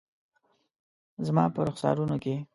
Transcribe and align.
زما 1.25 1.43
په 1.53 1.59
رخسارونو 1.67 2.15
کې 2.23 2.35